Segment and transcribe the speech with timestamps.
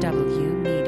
[0.00, 0.85] MSW Media.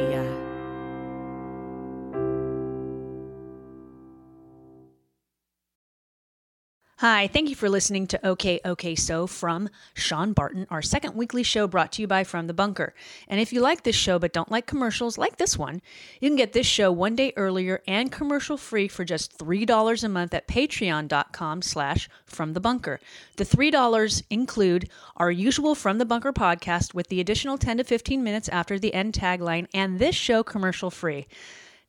[7.00, 11.44] Hi, thank you for listening to OK OK So from Sean Barton, our second weekly
[11.44, 12.92] show brought to you by From the Bunker.
[13.28, 15.80] And if you like this show but don't like commercials like this one,
[16.20, 20.08] you can get this show one day earlier and commercial free for just $3 a
[20.08, 22.98] month at patreon.com slash from the bunker.
[23.36, 28.24] The $3 include our usual From the Bunker podcast with the additional 10 to 15
[28.24, 31.28] minutes after the end tagline and this show commercial free.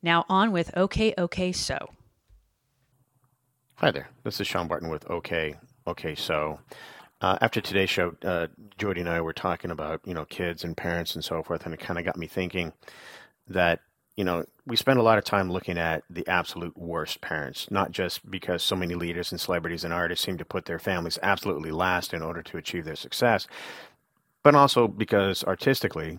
[0.04, 1.88] Now on with OK OK So.
[3.80, 4.10] Hi there.
[4.24, 5.54] This is Sean Barton with OK.
[5.86, 6.60] OK, so
[7.22, 10.76] uh, after today's show, uh, Jody and I were talking about you know kids and
[10.76, 12.74] parents and so forth, and it kind of got me thinking
[13.48, 13.80] that
[14.18, 17.90] you know we spend a lot of time looking at the absolute worst parents, not
[17.90, 21.70] just because so many leaders and celebrities and artists seem to put their families absolutely
[21.70, 23.46] last in order to achieve their success,
[24.42, 26.18] but also because artistically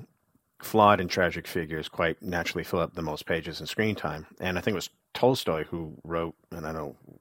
[0.64, 4.26] flawed and tragic figures quite naturally fill up the most pages in screen time.
[4.40, 7.20] And I think it was Tolstoy who wrote, and I don't know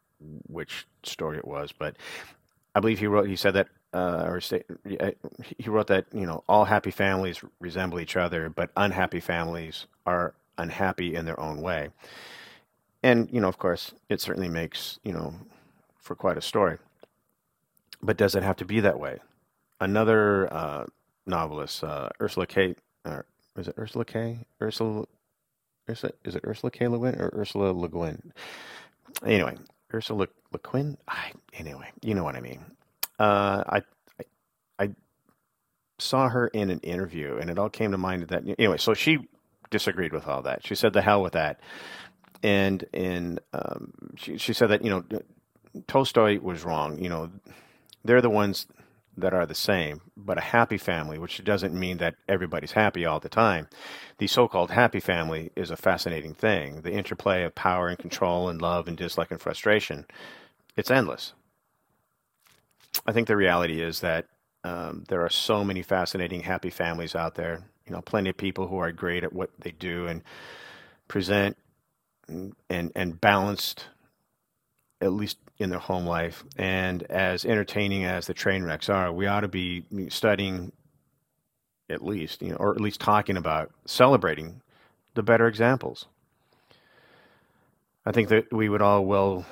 [0.48, 1.96] which story it was, but
[2.74, 3.28] I believe he wrote.
[3.28, 4.40] He said that, uh, or
[5.58, 10.34] he wrote that you know all happy families resemble each other, but unhappy families are
[10.58, 11.90] unhappy in their own way.
[13.02, 15.34] And you know, of course, it certainly makes you know
[15.98, 16.78] for quite a story.
[18.02, 19.18] But does it have to be that way?
[19.80, 20.86] Another uh,
[21.26, 22.76] novelist, uh, Ursula K.
[23.04, 23.22] Uh,
[23.56, 24.38] is it Ursula K.
[24.60, 25.06] Ursula?
[25.88, 26.86] Ursula is it Ursula K.
[26.88, 28.32] Le Guin or Ursula Le Guin?
[29.24, 29.56] Anyway,
[29.92, 30.96] Ursula Le.
[31.08, 32.60] I, anyway, you know what I mean.
[33.18, 33.82] Uh, I,
[34.18, 34.24] I,
[34.84, 34.90] I
[35.98, 38.78] saw her in an interview, and it all came to mind that anyway.
[38.78, 39.18] So she
[39.70, 40.66] disagreed with all that.
[40.66, 41.60] She said, "The hell with that,"
[42.42, 45.04] and and um, she she said that you know
[45.86, 47.02] Tolstoy was wrong.
[47.02, 47.30] You know,
[48.04, 48.66] they're the ones
[49.20, 53.20] that are the same, but a happy family, which doesn't mean that everybody's happy all
[53.20, 53.68] the time.
[54.18, 56.82] The so called happy family is a fascinating thing.
[56.82, 60.06] The interplay of power and control and love and dislike and frustration,
[60.76, 61.32] it's endless.
[63.06, 64.26] I think the reality is that
[64.64, 67.64] um, there are so many fascinating happy families out there.
[67.86, 70.22] You know, plenty of people who are great at what they do and
[71.08, 71.56] present
[72.28, 73.86] and, and, and balanced
[75.00, 76.44] at least in their home life.
[76.56, 80.72] And as entertaining as the train wrecks are, we ought to be studying,
[81.88, 84.60] at least, you know, or at least talking about celebrating
[85.14, 86.06] the better examples.
[88.06, 89.44] I think that we would all well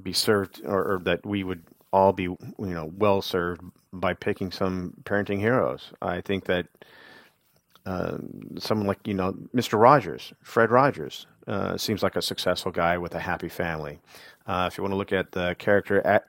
[0.00, 4.50] be served, or, or that we would all be, you know, well served by picking
[4.52, 5.92] some parenting heroes.
[6.00, 6.66] I think that
[7.88, 8.18] uh,
[8.58, 9.80] someone like you know Mr.
[9.80, 13.98] Rogers, Fred Rogers, uh, seems like a successful guy with a happy family.
[14.46, 16.26] Uh, if you want to look at the character at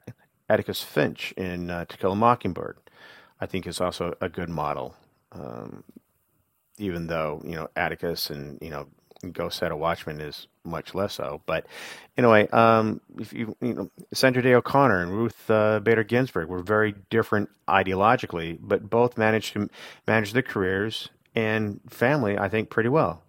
[0.47, 2.77] Atticus Finch in uh, To Kill a Mockingbird,
[3.41, 4.95] I think is also a good model.
[5.33, 5.83] Um,
[6.77, 8.87] even though you know Atticus and you know
[9.33, 11.41] Go Set a Watchman is much less so.
[11.45, 11.65] But
[12.17, 16.63] anyway, um, if you you know Sandra Day O'Connor and Ruth uh, Bader Ginsburg were
[16.63, 19.69] very different ideologically, but both managed to
[20.07, 21.09] manage their careers
[21.39, 23.23] and family, I think, pretty well.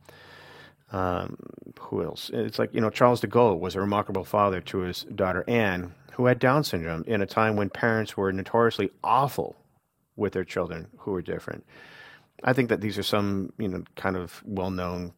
[0.93, 1.37] Um,
[1.79, 2.31] who else?
[2.33, 5.95] It's like, you know, Charles de Gaulle was a remarkable father to his daughter Anne,
[6.13, 9.57] who had Down syndrome in a time when parents were notoriously awful
[10.17, 11.65] with their children who were different.
[12.43, 15.13] I think that these are some, you know, kind of well known,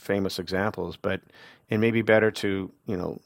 [0.00, 1.20] famous examples, but
[1.68, 3.20] it may be better to, you know,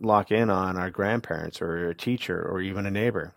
[0.00, 3.34] lock in on our grandparents or a teacher or even a neighbor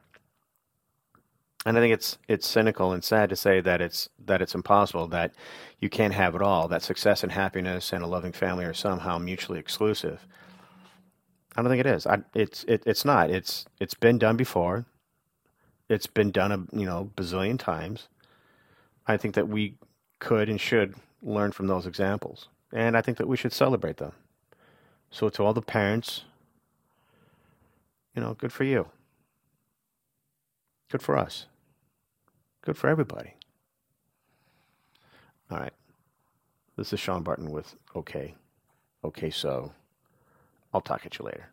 [1.66, 5.08] and I think it's it's cynical and sad to say that it's that it's impossible
[5.08, 5.34] that
[5.80, 6.68] you can't have it all.
[6.68, 10.26] That success and happiness and a loving family are somehow mutually exclusive.
[11.56, 12.06] I don't think it is.
[12.06, 13.32] I, it's it, it's not.
[13.32, 14.86] It's it's been done before.
[15.90, 18.10] It's been done a you know bazillion times.
[19.08, 19.76] I think that we
[20.20, 24.14] could and should learn from those examples, and I think that we should celebrate them.
[25.10, 26.26] So to all the parents,
[28.16, 28.88] you know, good for you.
[30.92, 31.48] Good for us.
[32.66, 33.36] Good for everybody.
[35.52, 35.74] All right.
[36.76, 38.34] This is Sean Barton with OK.
[39.04, 39.72] OK, so
[40.74, 41.50] I'll talk at you later.